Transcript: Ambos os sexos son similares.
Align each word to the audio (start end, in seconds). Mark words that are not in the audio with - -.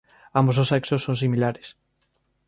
Ambos 0.39 0.57
os 0.61 0.69
sexos 0.73 1.03
son 1.05 1.15
similares. 1.23 1.67